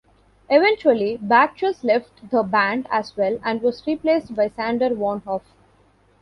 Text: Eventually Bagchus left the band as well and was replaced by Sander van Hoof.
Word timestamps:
Eventually 0.49 1.19
Bagchus 1.19 1.83
left 1.83 2.27
the 2.31 2.41
band 2.41 2.87
as 2.89 3.15
well 3.15 3.37
and 3.43 3.61
was 3.61 3.85
replaced 3.85 4.33
by 4.35 4.47
Sander 4.49 4.89
van 4.95 5.19
Hoof. 5.19 5.43